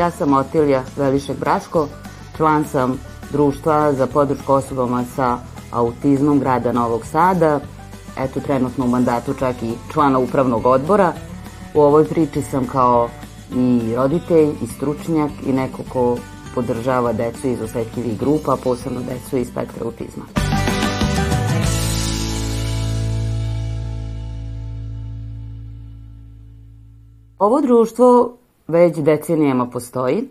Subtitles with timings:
[0.00, 1.88] Ja sam Otilija Velišek Braško,
[2.36, 2.98] član sam
[3.32, 5.38] društva za podršku osobama sa
[5.72, 7.60] autizmom grada Novog Sada,
[8.18, 11.12] eto trenutno u mandatu čak i člana upravnog odbora.
[11.74, 13.08] U ovoj priči sam kao
[13.54, 16.18] i roditelj, i stručnjak, i neko ko
[16.54, 20.24] podržava decu iz osetljivih grupa, posebno decu iz spektra autizma.
[27.38, 28.39] Ovo društvo
[28.70, 30.28] već decenijama postoji.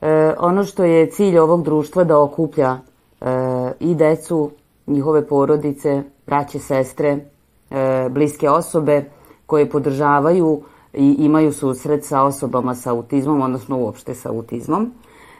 [0.00, 2.78] E, ono što je cilj ovog društva da okuplja
[3.20, 3.26] e,
[3.80, 4.50] i decu,
[4.86, 7.18] njihove porodice, braće, sestre,
[7.70, 9.04] e, bliske osobe
[9.46, 10.62] koje podržavaju
[10.94, 14.92] i imaju susret sa osobama sa autizmom, odnosno uopšte sa autizmom.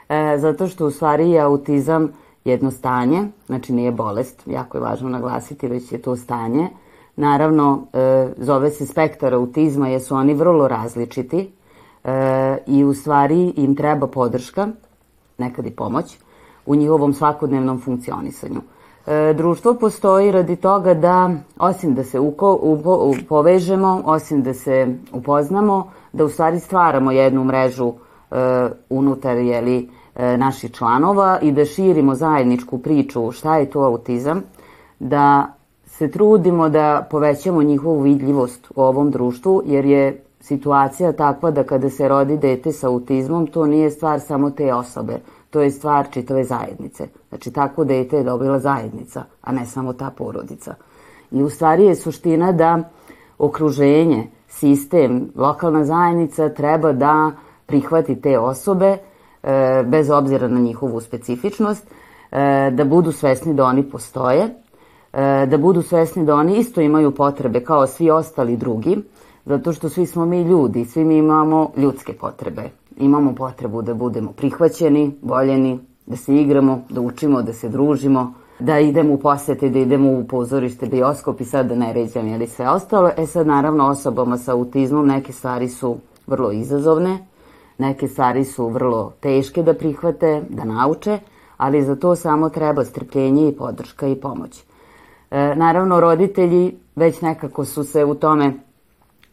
[0.08, 2.12] E, zato što u stvari je autizam
[2.44, 6.68] jedno stanje, znači nije bolest, jako je važno naglasiti, već je to stanje.
[7.16, 11.50] Naravno, e, zove se spektar autizma jer su oni vrlo različiti
[12.04, 14.68] e, i u stvari im treba podrška,
[15.38, 16.18] nekad i pomoć,
[16.66, 18.60] u njihovom svakodnevnom funkcionisanju.
[19.06, 24.96] E, društvo postoji radi toga da, osim da se uko, upo, povežemo, osim da se
[25.12, 27.92] upoznamo, da u stvari stvaramo jednu mrežu
[28.30, 28.34] e,
[28.90, 34.42] unutar jeli, e, naših članova i da širimo zajedničku priču šta je to autizam,
[34.98, 35.54] da
[35.86, 41.90] se trudimo da povećamo njihovu vidljivost u ovom društvu, jer je situacija takva da kada
[41.90, 45.20] se rodi dete sa autizmom, to nije stvar samo te osobe,
[45.50, 47.08] to je stvar čitave zajednice.
[47.28, 50.74] Znači, tako dete je dobila zajednica, a ne samo ta porodica.
[51.30, 52.82] I u stvari je suština da
[53.38, 57.32] okruženje, sistem, lokalna zajednica treba da
[57.66, 58.96] prihvati te osobe,
[59.42, 61.86] e, bez obzira na njihovu specifičnost,
[62.32, 64.48] e, da budu svesni da oni postoje,
[65.12, 68.96] e, da budu svesni da oni isto imaju potrebe kao svi ostali drugi,
[69.44, 72.70] zato što svi smo mi ljudi, svi mi imamo ljudske potrebe.
[72.96, 78.78] Imamo potrebu da budemo prihvaćeni, voljeni, da se igramo, da učimo, da se družimo, da
[78.78, 82.68] idemo u posete, da idemo u pozorište, bioskop i sad da ne ređam ili sve
[82.68, 83.10] ostalo.
[83.16, 85.96] E sad naravno osobama sa autizmom neke stvari su
[86.26, 87.18] vrlo izazovne,
[87.78, 91.18] neke stvari su vrlo teške da prihvate, da nauče,
[91.56, 94.64] ali za to samo treba strpljenje i podrška i pomoć.
[95.30, 98.52] E, naravno, roditelji već nekako su se u tome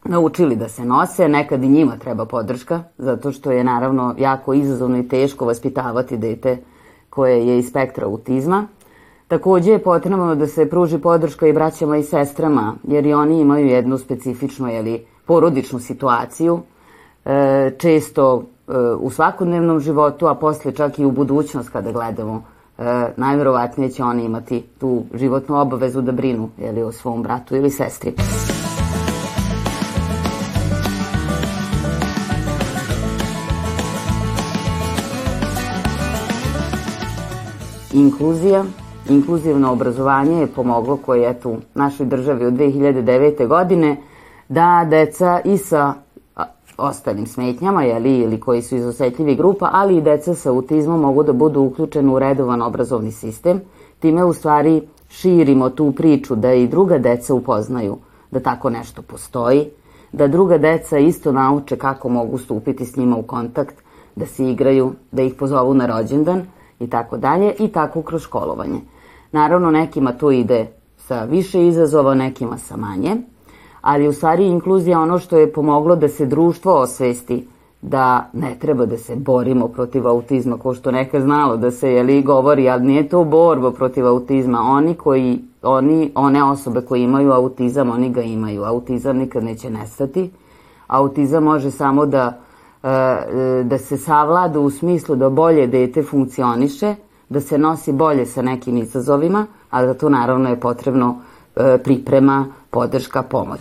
[0.08, 4.98] naučili da se nose, nekad i njima treba podrška, zato što je naravno jako izazovno
[4.98, 6.56] i teško vaspitavati dete
[7.10, 8.66] koje je iz spektra autizma.
[9.28, 13.66] Takođe je potrebno da se pruži podrška i braćama i sestrama, jer i oni imaju
[13.66, 16.60] jednu specifičnu jeli, porodičnu situaciju,
[17.24, 22.42] e, često e, u svakodnevnom životu, a posle čak i u budućnost kada gledamo
[22.78, 22.82] e,
[23.16, 28.14] najverovatnije će oni imati tu životnu obavezu da brinu jeli, o svom bratu ili sestri.
[37.92, 38.64] Inkluzija,
[39.08, 43.46] inkluzivno obrazovanje je pomoglo koje je tu našoj državi od 2009.
[43.46, 43.96] godine
[44.48, 45.94] da deca i sa
[46.76, 51.22] ostalim smetnjama, jeli, ili koji su iz osetljivih grupa, ali i deca sa autizmom mogu
[51.22, 53.60] da budu uključeni u redovan obrazovni sistem.
[53.98, 57.96] Time u stvari širimo tu priču da i druga deca upoznaju
[58.30, 59.68] da tako nešto postoji,
[60.12, 63.74] da druga deca isto nauče kako mogu stupiti s njima u kontakt,
[64.16, 66.46] da se igraju, da ih pozovu na rođendan–
[66.80, 68.80] i tako dalje i tako kroz školovanje.
[69.32, 70.66] Naravno, nekima to ide
[70.96, 73.16] sa više izazova, nekima sa manje,
[73.80, 77.46] ali u stvari inkluzija ono što je pomoglo da se društvo osvesti
[77.82, 82.22] da ne treba da se borimo protiv autizma, ko što neka znalo da se jeli,
[82.22, 84.60] govori, ali nije to borba protiv autizma.
[84.60, 88.64] Oni koji, oni, one osobe koje imaju autizam, oni ga imaju.
[88.64, 90.30] Autizam nikad neće nestati.
[90.86, 92.40] Autizam može samo da
[93.64, 96.94] da se savlada u smislu da bolje dete funkcioniše,
[97.28, 101.20] da se nosi bolje sa nekim izazovima, ali da to naravno je potrebno
[101.56, 103.60] e, priprema, podrška, pomoć.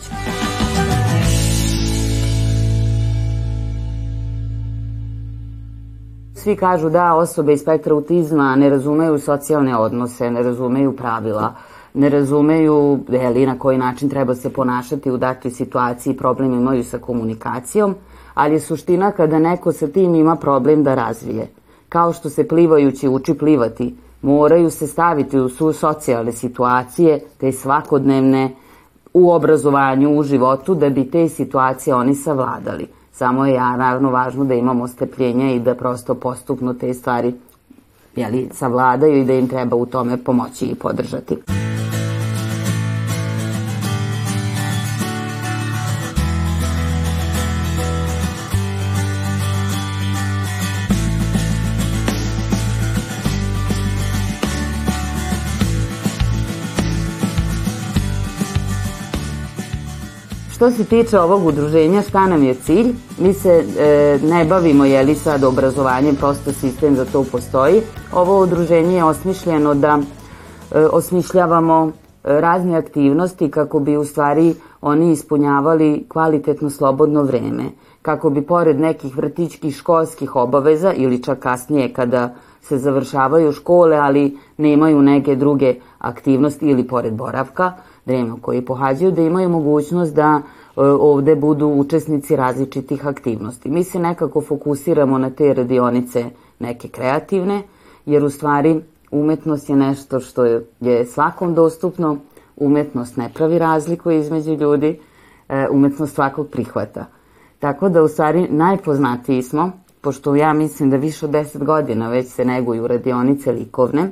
[6.36, 11.54] Svi kažu da osobe iz spektra autizma ne razumeju socijalne odnose, ne razumeju pravila,
[11.94, 13.00] ne razumeju
[13.34, 17.96] li, na koji način treba se ponašati u datoj situaciji, problem imaju sa komunikacijom–
[18.38, 21.48] ali suština kada neko sa tim ima problem da razvije.
[21.90, 28.52] Kao što se plivajući uči plivati, moraju se staviti u su socijalne situacije, te svakodnevne
[29.14, 32.88] u obrazovanju, u životu, da bi te situacije oni savladali.
[33.12, 37.34] Samo je naravno važno da imamo strpljenja i da prosto postupno te stvari
[38.16, 41.38] jeli, savladaju i da im treba u tome pomoći i podržati.
[60.58, 62.88] Što se tiče ovog udruženja, šta nam je cilj?
[63.20, 67.82] Mi se e, ne bavimo, je li sad obrazovanjem, prosto sistem za to postoji.
[68.14, 71.92] Ovo udruženje je osmišljeno da e, osmišljavamo
[72.24, 77.64] razne aktivnosti kako bi u stvari oni ispunjavali kvalitetno slobodno vreme,
[78.02, 84.38] kako bi pored nekih vrtičkih školskih obaveza ili čak kasnije kada se završavaju škole, ali
[84.58, 87.74] nemaju neke druge aktivnosti ili pored boravka,
[88.08, 93.70] drema koji pohađaju, da imaju mogućnost da e, ovde budu učesnici različitih aktivnosti.
[93.70, 96.26] Mi se nekako fokusiramo na te radionice
[96.60, 97.62] neke kreativne,
[98.06, 98.82] jer u stvari
[99.12, 102.18] umetnost je nešto što je svakom dostupno,
[102.56, 105.00] umetnost ne pravi razliku između ljudi,
[105.50, 107.06] e, umetnost svakog prihvata.
[107.60, 109.72] Tako da u stvari najpoznatiji smo,
[110.02, 114.10] pošto ja mislim da više od 10 godina već se neguju radionice likovne,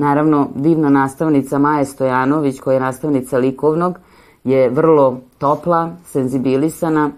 [0.00, 3.98] Naravno, divna nastavnica Maja Stojanović, koja je nastavnica likovnog,
[4.44, 7.10] je vrlo topla, senzibilisana,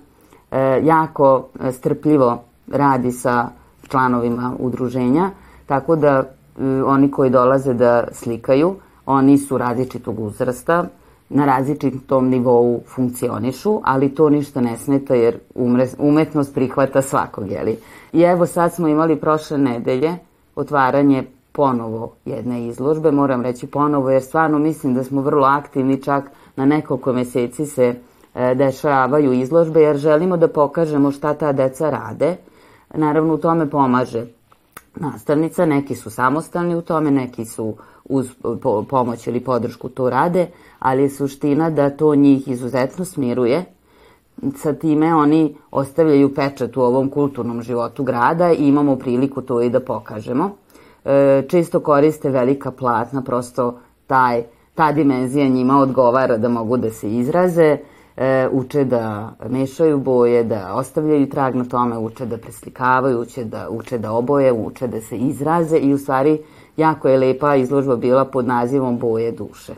[0.51, 2.43] e, jako strpljivo
[2.73, 3.49] radi sa
[3.89, 5.31] članovima udruženja,
[5.67, 8.75] tako da e, oni koji dolaze da slikaju,
[9.07, 10.85] oni su različitog uzrasta,
[11.29, 15.39] na različitom nivou funkcionišu, ali to ništa ne smeta jer
[15.99, 17.79] umetnost prihvata svakog, jeli.
[18.13, 20.17] I evo sad smo imali prošle nedelje
[20.57, 26.31] otvaranje ponovo jedne izložbe, moram reći ponovo jer stvarno mislim da smo vrlo aktivni, čak
[26.57, 27.95] na nekoliko meseci se
[28.35, 32.37] e, dešavaju izložbe jer želimo da pokažemo šta ta deca rade.
[32.95, 34.27] Naravno u tome pomaže
[34.97, 38.31] nastavnica, neki su samostalni u tome, neki su uz
[38.89, 40.47] pomoć ili podršku to rade,
[40.79, 43.65] ali je suština da to njih izuzetno smiruje.
[44.57, 49.71] Sa time oni ostavljaju pečat u ovom kulturnom životu grada i imamo priliku to i
[49.71, 50.51] da pokažemo.
[51.05, 54.43] E, često koriste velika platna, prosto taj,
[54.75, 57.79] ta dimenzija njima odgovara da mogu da se izraze,
[58.17, 63.69] e, uče da mešaju boje, da ostavljaju trag na tome, uče da preslikavaju, uče da,
[63.71, 66.39] uče da oboje, uče da se izraze i u stvari
[66.77, 69.73] jako je lepa izložba bila pod nazivom Boje duše.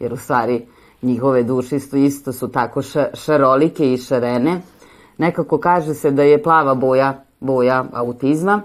[0.00, 0.66] Jer u stvari
[1.02, 4.60] njihove duše isto, isto su tako ša, šarolike i šarene.
[5.18, 8.62] Nekako kaže se da je plava boja boja autizma,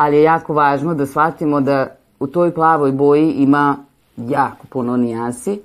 [0.00, 1.86] ali je jako važno da shvatimo da
[2.20, 3.76] u toj plavoj boji ima
[4.16, 5.60] jako puno nijansi,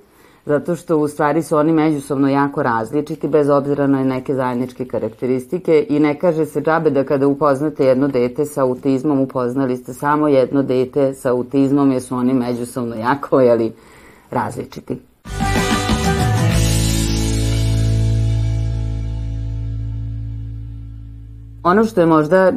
[0.46, 5.86] zato što u stvari su oni međusobno jako različiti bez obzira na neke zajedničke karakteristike
[5.88, 10.28] i ne kaže se džabe da kada upoznate jedno dete sa autizmom upoznali ste samo
[10.28, 13.72] jedno dete sa autizmom jer su oni međusobno jako jeli,
[14.30, 14.98] različiti.
[21.66, 22.52] Ono što je možda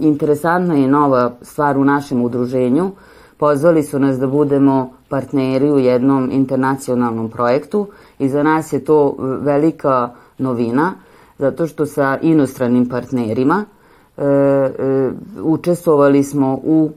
[0.00, 2.90] interesantna i nova stvar u našem udruženju,
[3.36, 7.86] pozvali su nas da budemo partneri u jednom internacionalnom projektu
[8.18, 10.92] i za nas je to velika novina,
[11.38, 13.64] zato što sa inostranim partnerima
[14.16, 15.10] e, e,
[15.42, 16.90] učestvovali smo u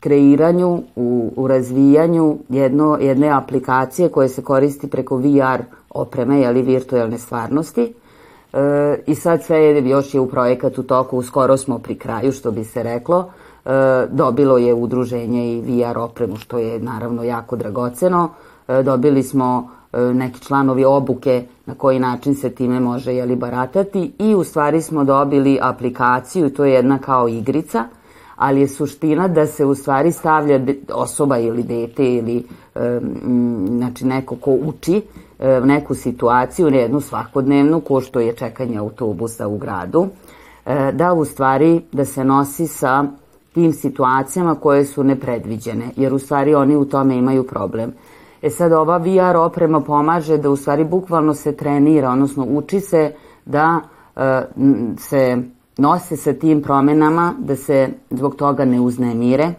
[0.00, 7.18] kreiranju, u, u razvijanju jedno, jedne aplikacije koje se koristi preko VR opreme, jeli virtualne
[7.18, 7.94] stvarnosti,
[8.54, 12.32] E, I sad sve je, još je u projekat u toku, skoro smo pri kraju,
[12.32, 13.30] što bi se reklo.
[13.64, 13.70] E,
[14.10, 18.28] dobilo je udruženje i VR opremu, što je naravno jako dragoceno.
[18.68, 24.12] E, dobili smo e, neki članovi obuke na koji način se time može jeli, baratati
[24.18, 27.84] i u stvari smo dobili aplikaciju, to je jedna kao igrica,
[28.36, 30.60] ali je suština da se u stvari stavlja
[30.92, 33.00] osoba ili dete ili e,
[33.66, 35.02] znači neko ko uči
[35.64, 40.06] neku situaciju, jednu svakodnevnu, ko što je čekanje autobusa u gradu,
[40.66, 43.04] e, da u stvari da se nosi sa
[43.52, 47.92] tim situacijama koje su nepredviđene, jer u stvari oni u tome imaju problem.
[48.42, 53.12] E sad ova VR oprema pomaže da u stvari bukvalno se trenira, odnosno uči se
[53.44, 53.80] da
[54.16, 54.42] e,
[54.98, 55.42] se
[55.78, 59.54] nose sa tim promenama, da se zbog toga ne uznemire,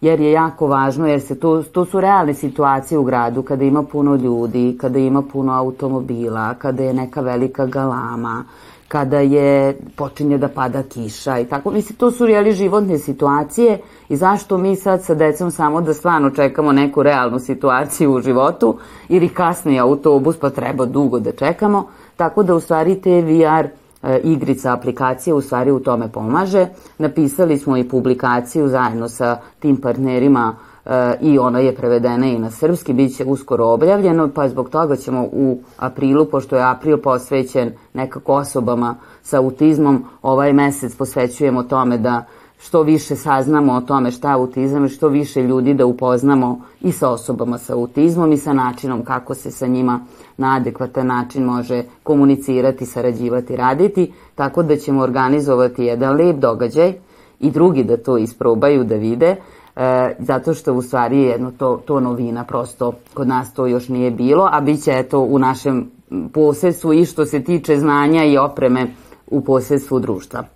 [0.00, 3.82] jer je jako važno, jer se to, to su realne situacije u gradu, kada ima
[3.82, 8.44] puno ljudi, kada ima puno automobila, kada je neka velika galama,
[8.88, 11.70] kada je počinje da pada kiša i tako.
[11.70, 16.30] Mislim, to su reali životne situacije i zašto mi sad sa decom samo da stvarno
[16.30, 22.42] čekamo neku realnu situaciju u životu ili kasni autobus pa treba dugo da čekamo, tako
[22.42, 23.83] da u stvari te VR
[24.22, 26.66] igrica aplikacija u stvari u tome pomaže.
[26.98, 30.56] Napisali smo i publikaciju zajedno sa tim partnerima
[30.86, 34.96] e, i ona je prevedena i na srpski, bit će uskoro objavljeno, pa zbog toga
[34.96, 41.98] ćemo u aprilu, pošto je april posvećen nekako osobama sa autizmom, ovaj mesec posvećujemo tome
[41.98, 42.24] da
[42.58, 46.92] što više saznamo o tome šta je autizam i što više ljudi da upoznamo i
[46.92, 50.00] sa osobama sa autizmom i sa načinom kako se sa njima
[50.36, 56.92] na adekvatan način može komunicirati, sarađivati, raditi, tako da ćemo organizovati jedan lep događaj
[57.40, 59.36] i drugi da to isprobaju, da vide,
[59.76, 63.88] e, zato što u stvari je jedno to, to novina, prosto kod nas to još
[63.88, 65.90] nije bilo, a bit će eto u našem
[66.32, 68.86] posedstvu i što se tiče znanja i opreme
[69.26, 70.53] u posedstvu društva.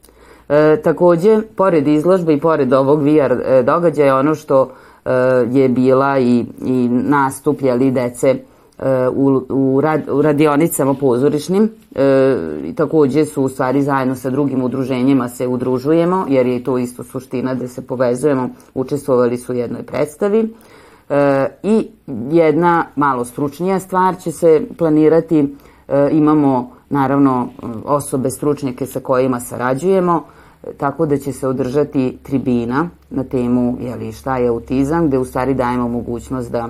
[0.49, 4.71] E, takođe, pored izložbe i pored ovog VR e, događaja, ono što
[5.05, 5.11] e,
[5.51, 11.71] je bila i, i nastup jeli, dece e, u, u, rad, u radionicama pozorišnim.
[11.95, 12.37] E,
[12.77, 17.55] takođe su u stvari zajedno sa drugim udruženjima se udružujemo, jer je to isto suština
[17.55, 18.51] da se povezujemo.
[18.75, 20.55] Učestvovali su u jednoj predstavi.
[21.09, 21.87] E, I
[22.31, 25.57] jedna malo stručnija stvar će se planirati.
[25.89, 27.49] E, imamo naravno
[27.85, 30.25] osobe stručnjake sa kojima sarađujemo
[30.77, 35.55] tako da će se održati tribina na temu jeli, šta je autizam, gde u stvari
[35.55, 36.69] dajemo mogućnost da,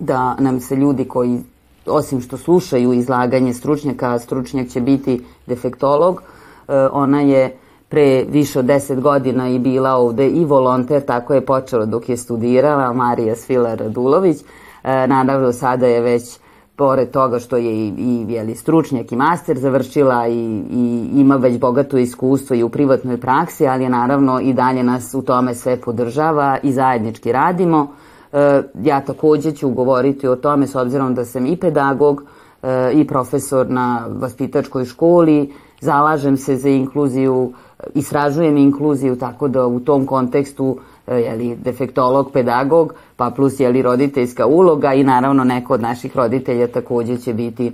[0.00, 1.38] da nam se ljudi koji,
[1.86, 6.22] osim što slušaju izlaganje stručnjaka, stručnjak će biti defektolog,
[6.68, 7.56] e, ona je
[7.88, 12.16] pre više od deset godina i bila ovde i volonter, tako je počela dok je
[12.16, 14.36] studirala, Marija Svila Radulović,
[14.84, 16.38] e, naravno sada je već
[16.78, 21.58] pored toga što je i, i jeli, stručnjak i master završila i, i ima već
[21.58, 25.76] bogato iskustvo i u privatnoj praksi, ali je naravno i dalje nas u tome sve
[25.76, 27.88] podržava i zajednički radimo.
[28.32, 32.22] E, ja takođe ću govoriti o tome s obzirom da sam i pedagog
[32.62, 37.52] e, i profesor na vaspitačkoj školi, zalažem se za inkluziju,
[37.94, 44.46] istražujem inkluziju, tako da u tom kontekstu E, jeli, defektolog, pedagog, pa plus jeli, roditeljska
[44.46, 47.72] uloga i naravno neko od naših roditelja takođe će biti e,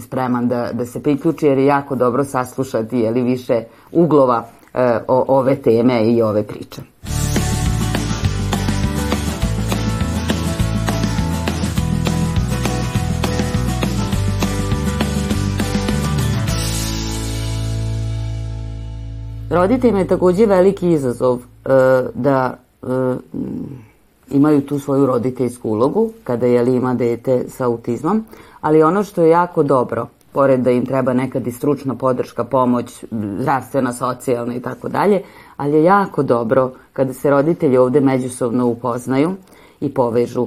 [0.00, 5.24] spreman da, da se priključi jer je jako dobro saslušati jeli, više uglova e, o,
[5.28, 6.82] ove teme i ove priče.
[19.56, 21.68] Roditeljima je takođe veliki izazov e,
[22.14, 22.86] da e,
[24.30, 28.24] imaju tu svoju roditeljsku ulogu kada je li ima dete sa autizmom,
[28.60, 33.04] ali ono što je jako dobro, pored da im treba nekad i stručna podrška, pomoć,
[33.38, 35.22] zdravstvena, socijalna i tako dalje,
[35.56, 39.34] ali je jako dobro kada se roditelji ovde međusobno upoznaju
[39.80, 40.46] i povežu.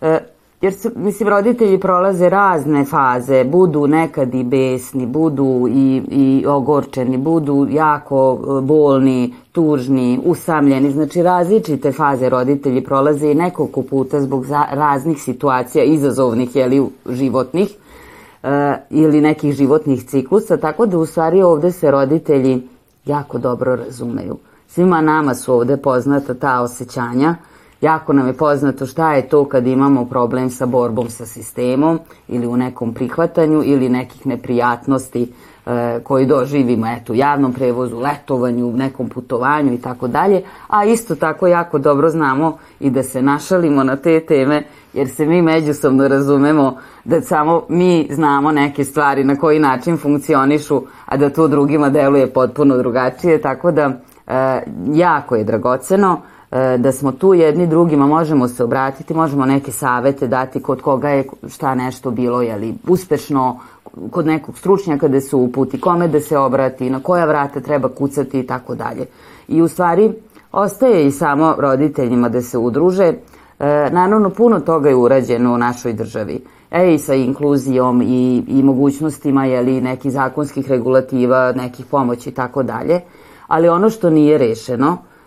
[0.00, 0.18] E,
[0.60, 7.18] Jer, su, mislim, roditelji prolaze razne faze, budu nekad i besni, budu i, i ogorčeni,
[7.18, 14.46] budu jako e, bolni, tužni, usamljeni, znači različite faze roditelji prolaze i nekoliko puta zbog
[14.46, 17.76] za, raznih situacija izazovnih, jeli, životnih,
[18.42, 22.68] e, ili nekih životnih ciklusa, tako da u stvari ovde se roditelji
[23.04, 24.36] jako dobro razumeju.
[24.68, 27.36] Svima nama su ovde poznata ta osjećanja,
[27.80, 32.46] Jako nam je poznato šta je to kad imamo problem sa borbom sa sistemom ili
[32.46, 35.32] u nekom prihvatanju ili nekih neprijatnosti
[35.66, 41.14] e, koji doživimo eto, u javnom prevozu, letovanju, nekom putovanju i tako dalje, a isto
[41.14, 46.08] tako jako dobro znamo i da se našalimo na te teme jer se mi međusobno
[46.08, 51.90] razumemo da samo mi znamo neke stvari na koji način funkcionišu, a da to drugima
[51.90, 53.92] deluje potpuno drugačije, tako da
[54.26, 60.26] e, jako je dragoceno da smo tu jedni drugima, možemo se obratiti, možemo neke savete
[60.26, 63.58] dati kod koga je šta nešto bilo, jeli, uspešno,
[64.10, 68.40] kod nekog stručnjaka da se uputi, kome da se obrati, na koja vrata treba kucati
[68.40, 69.06] i tako dalje.
[69.48, 70.12] I u stvari
[70.52, 73.04] ostaje i samo roditeljima da se udruže.
[73.04, 73.14] E,
[73.92, 76.40] naravno, puno toga je urađeno u našoj državi.
[76.70, 82.62] E, i sa inkluzijom i, i mogućnostima jeli, nekih zakonskih regulativa, nekih pomoći i tako
[82.62, 83.00] dalje.
[83.46, 85.17] Ali ono što nije rešeno, E,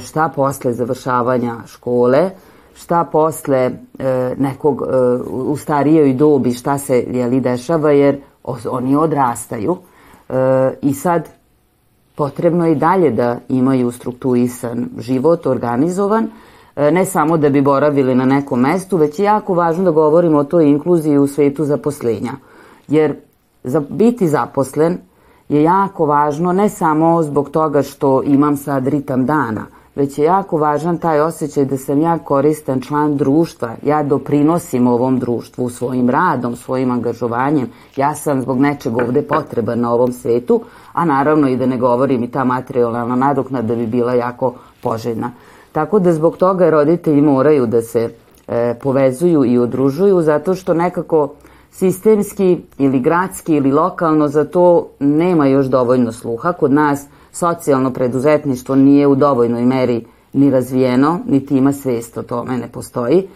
[0.00, 2.30] šta posle završavanja škole,
[2.74, 4.96] šta posle e, nekog e,
[5.30, 8.20] u starijoj dobi, šta se jeli, dešava, jer
[8.70, 9.76] oni odrastaju
[10.82, 11.28] i sad
[12.14, 16.28] potrebno je dalje da imaju strukturisan život, organizovan,
[16.76, 20.44] ne samo da bi boravili na nekom mestu, već je jako važno da govorimo o
[20.44, 22.32] toj inkluziji u svetu zaposlenja.
[22.88, 23.16] Jer
[23.64, 24.98] za biti zaposlen
[25.48, 30.56] je jako važno ne samo zbog toga što imam sad ritam dana, već je jako
[30.56, 36.56] važan taj osjećaj da sam ja koristan član društva, ja doprinosim ovom društvu svojim radom,
[36.56, 40.60] svojim angažovanjem, ja sam zbog nečeg ovde potreban na ovom svetu,
[40.92, 45.30] a naravno i da ne govorim i ta materijalna nadoknada da bi bila jako poželjna.
[45.72, 48.10] Tako da zbog toga roditelji moraju da se
[48.48, 51.28] e, povezuju i udružuju, zato što nekako
[51.74, 56.52] sistemski ili gradski ili lokalno za to nema još dovoljno sluha.
[56.52, 62.58] Kod nas socijalno preduzetništvo nije u dovoljnoj meri ni razvijeno, niti ima svest o tome,
[62.58, 63.28] ne postoji.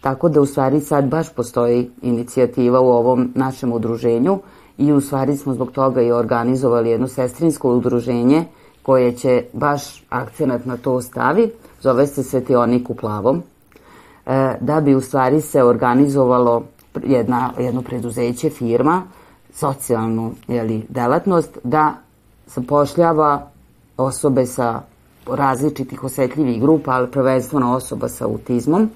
[0.00, 4.38] Tako da u stvari sad baš postoji inicijativa u ovom našem udruženju
[4.78, 8.44] i u stvari smo zbog toga i organizovali jedno sestrinsko udruženje
[8.82, 11.50] koje će baš akcenat na to stavi,
[11.80, 13.42] zove se Svetionik u plavom,
[14.26, 16.62] e, da bi u stvari se organizovalo
[17.04, 19.02] jedna, jedno preduzeće, firma,
[19.52, 21.94] socijalnu jeli, delatnost, da
[22.46, 23.50] zapošljava
[23.96, 24.82] osobe sa
[25.26, 28.90] različitih osetljivih grupa, ali prvenstveno osoba sa autizmom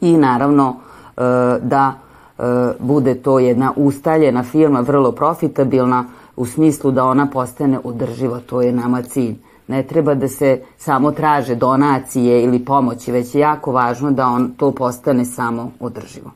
[0.00, 1.20] i naravno e,
[1.62, 1.92] da
[2.38, 2.42] e,
[2.78, 6.04] bude to jedna ustaljena firma, vrlo profitabilna
[6.36, 9.36] u smislu da ona postane održiva, to je nama cilj.
[9.68, 14.52] Ne treba da se samo traže donacije ili pomoći, već je jako važno da on
[14.56, 16.30] to postane samo održivo.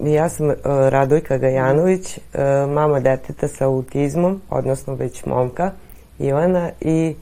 [0.00, 5.70] Ja sam uh, Radojka Gajanović, uh, mama deteta sa autizmom, odnosno već momka
[6.18, 7.14] Ivana i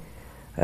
[0.57, 0.63] uh,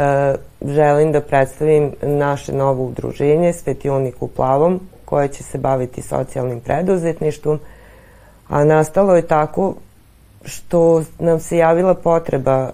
[0.62, 7.58] želim da predstavim naše novo udruženje Svetionik u plavom koje će se baviti socijalnim preduzetništvom,
[8.48, 9.74] a nastalo je tako
[10.44, 12.70] što nam se javila potreba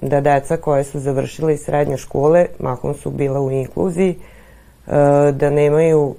[0.00, 4.18] da deca koje su završile srednje škole, mahom su bila u inkluziji,
[5.32, 6.14] da nemaju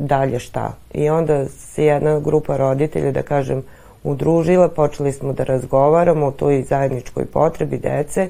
[0.00, 0.72] dalje šta.
[0.94, 3.62] I onda se jedna grupa roditelja, da kažem,
[4.04, 8.28] udružila, počeli smo da razgovaramo o toj zajedničkoj potrebi dece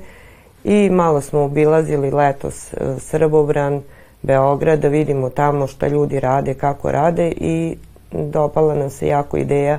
[0.64, 3.82] i malo smo obilazili letos e, Srbobran,
[4.22, 7.76] Beograd, da vidimo tamo šta ljudi rade, kako rade i
[8.12, 9.78] dopala nam se jako ideja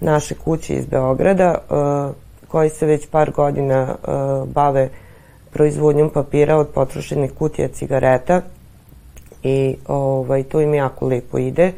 [0.00, 1.74] naše kuće iz Beograda, e,
[2.48, 4.10] koji se već par godina e,
[4.54, 4.88] bave
[5.52, 8.42] proizvodnjom papira od potrošenih kutija cigareta
[9.42, 11.72] i ovaj, to im jako lepo ide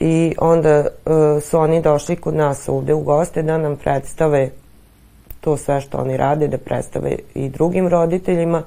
[0.00, 4.50] i onda uh, su oni došli kod nas ovde u goste da nam predstave
[5.40, 8.62] to sve što oni rade, da predstave i drugim roditeljima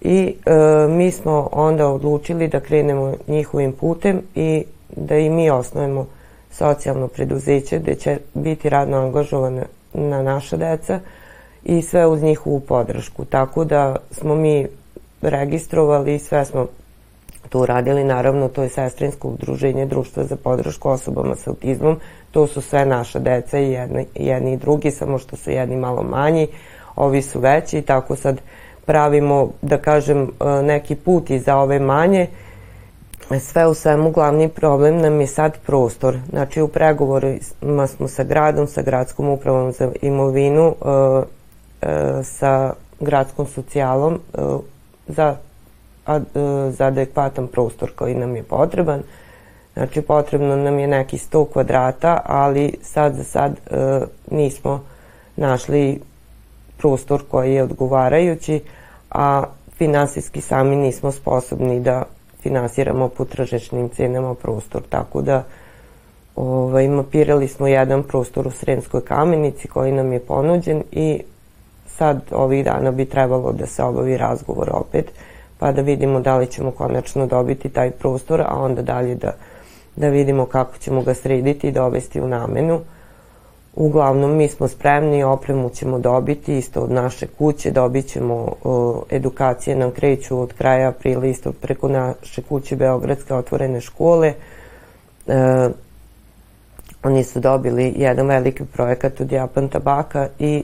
[0.00, 4.64] i uh, mi smo onda odlučili da krenemo njihovim putem i
[4.96, 6.06] da i mi osnovimo
[6.50, 9.62] socijalno preduzeće gde će biti radno angažovana
[9.94, 11.00] na naša deca
[11.64, 13.24] i sve uz njihovu podršku.
[13.24, 14.66] Tako da smo mi
[15.22, 16.66] registrovali i sve smo
[17.48, 22.60] to uradili, naravno to je sestrinsko udruženje društva za podršku osobama sa autizmom, to su
[22.60, 26.48] sve naša deca i jedni, jedni i drugi, samo što su jedni malo manji,
[26.96, 27.78] ovi su veći.
[27.78, 28.40] I tako sad
[28.86, 32.26] pravimo, da kažem, e, neki put i za ove manje,
[33.40, 36.18] sve u svemu glavni problem nam je sad prostor.
[36.30, 41.22] Znači u pregovorima smo sa gradom, sa gradskom upravom za imovinu, e,
[41.82, 44.20] e, sa gradskom socijalom
[45.06, 45.36] za
[46.04, 49.02] ad, e, za adekvatan prostor koji nam je potreban.
[49.74, 54.84] Znači potrebno nam je neki 100 kvadrata, ali sad za sad e, nismo
[55.36, 56.00] našli
[56.78, 58.60] prostor koji je odgovarajući,
[59.10, 59.44] a
[59.76, 62.02] finansijski sami nismo sposobni da
[62.40, 65.42] finansiramo po tržišnim cenama prostor, tako da
[66.36, 71.22] ovaj, mapirali smo jedan prostor u Sremskoj kamenici koji nam je ponuđen i
[71.86, 75.12] sad ovih dana bi trebalo da se obavi razgovor opet
[75.64, 79.32] pa da vidimo da li ćemo konačno dobiti taj prostor, a onda dalje da,
[79.96, 82.80] da vidimo kako ćemo ga srediti i dovesti u namenu.
[83.74, 89.76] Uglavnom, mi smo spremni, opremu ćemo dobiti isto od naše kuće, dobit ćemo uh, edukacije,
[89.76, 94.34] nam kreću od kraja aprila isto preko naše kuće Beogradske otvorene škole.
[95.26, 95.34] Uh,
[97.02, 100.62] oni su dobili jedan veliki projekat od Japan tabaka i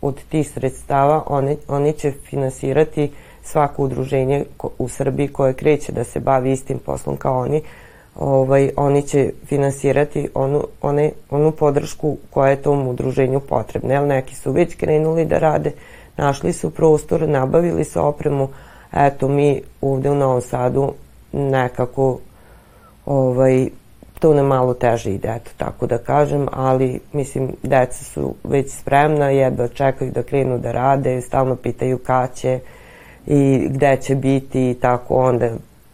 [0.00, 3.10] od tih sredstava oni, oni će finansirati
[3.44, 4.44] svako udruženje
[4.78, 7.62] u Srbiji koje kreće da se bavi istim poslom kao oni,
[8.16, 13.94] ovaj, oni će finansirati onu, one, onu podršku koja je tom udruženju potrebna.
[13.94, 15.72] Jel, neki su već krenuli da rade,
[16.16, 18.48] našli su prostor, nabavili su opremu,
[18.92, 20.92] eto mi ovde u Novom Sadu
[21.32, 22.18] nekako
[23.06, 23.68] ovaj,
[24.18, 29.30] to nam malo teže ide, eto, tako da kažem, ali mislim, deca su već spremna,
[29.30, 32.60] jedva čekaju da krenu da rade, stalno pitaju kad će,
[33.26, 35.46] i gde će biti i tako onda,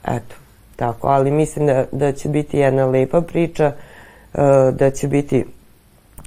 [0.04, 0.34] eto,
[0.76, 3.72] tako, ali mislim da, da će biti jedna lepa priča, e,
[4.72, 5.44] da će biti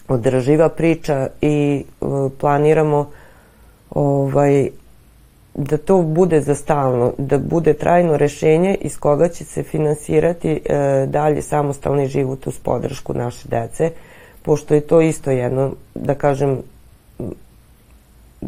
[0.07, 2.05] održiva priča i e,
[2.39, 3.09] planiramo
[3.89, 4.69] ovaj,
[5.55, 11.05] da to bude za stalno, da bude trajno rešenje iz koga će se finansirati e,
[11.07, 13.91] dalje samostalni život uz podršku naše dece,
[14.41, 16.61] pošto je to isto jedno, da kažem,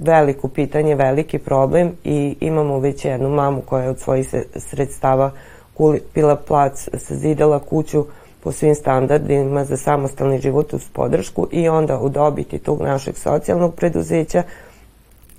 [0.04, 5.32] veliko pitanje, veliki problem i imamo već jednu mamu koja je od svojih sredstava
[5.74, 8.06] kupila plac, sazidala kuću
[8.44, 13.76] po svim standardima za samostalni život uz podršku i onda u dobiti tog našeg socijalnog
[13.76, 14.44] preduzeća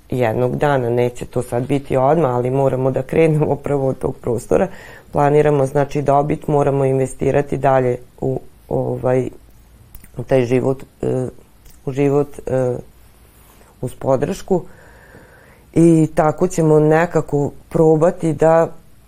[0.09, 4.67] jednog dana, neće to sad biti odmah, ali moramo da krenemo prvo od tog prostora,
[5.11, 8.39] planiramo znači dobit, moramo investirati dalje u
[8.69, 9.29] ovaj
[10.17, 11.27] u taj život e,
[11.85, 12.75] u život e,
[13.81, 14.61] uz podršku
[15.73, 18.67] i tako ćemo nekako probati da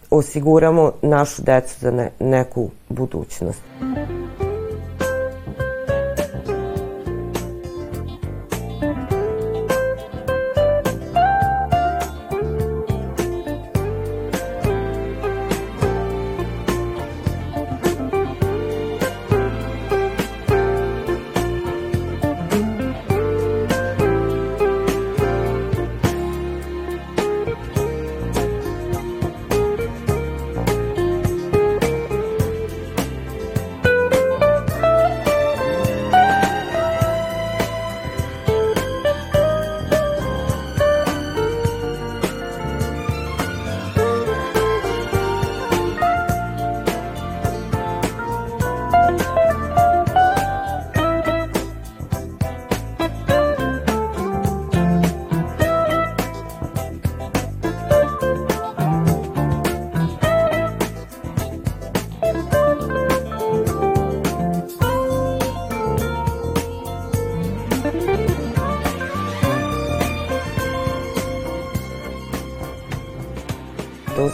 [0.10, 3.62] osiguramo našu decu za ne, neku budućnost.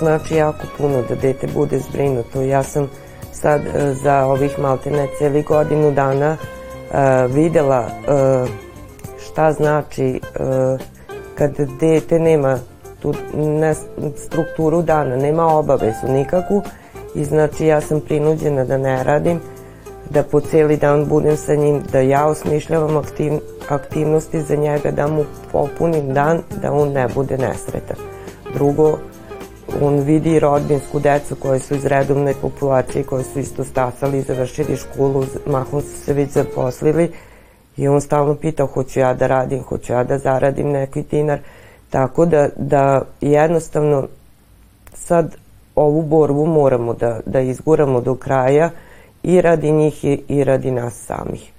[0.05, 2.41] Znači jako puno da dete bude zbrinuto.
[2.41, 2.89] Ja sam
[3.31, 8.45] sad e, za ovih maltene celi godinu dana e, videla e,
[9.19, 10.21] šta znači
[11.35, 12.59] kad dete nema
[12.99, 13.75] tu ne,
[14.15, 16.61] strukturu dana, nema obavezu nikakvu
[17.15, 19.39] i znači ja sam prinuđena da ne radim,
[20.09, 23.33] da po celi dan budem sa njim, da ja osmišljavam aktiv,
[23.69, 27.97] aktivnosti za njega, da mu popunim dan, da on ne bude nesretan.
[28.53, 28.97] Drugo,
[29.81, 35.25] on vidi rodbinsku decu koje su iz redovne populacije, koje su isto stasali, završili školu,
[35.45, 37.11] mahom su se već zaposlili
[37.77, 41.39] i on stalno pita hoću ja da radim, hoću ja da zaradim neki dinar.
[41.89, 44.07] Tako da, da jednostavno
[44.93, 45.35] sad
[45.75, 48.69] ovu borbu moramo da, da izguramo do kraja
[49.23, 51.54] i radi njih i, i radi nas samih.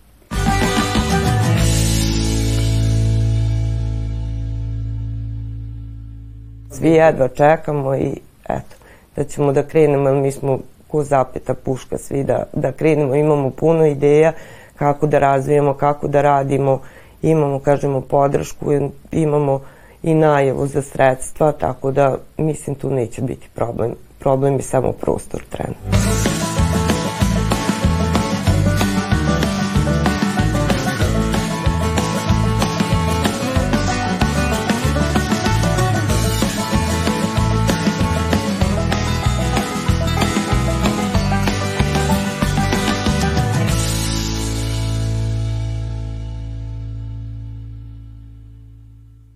[6.76, 8.12] Svi jedva čekamo i
[8.48, 8.76] eto,
[9.16, 10.58] da ćemo da krenemo, mi smo
[10.88, 14.32] ko zapeta puška svi da, da krenemo, imamo puno ideja
[14.76, 16.80] kako da razvijemo, kako da radimo,
[17.22, 18.72] imamo, kažemo, podršku,
[19.12, 19.60] imamo
[20.02, 23.94] i najavu za sredstva, tako da mislim tu neće biti problem.
[24.18, 26.45] Problem je samo prostor trenutno.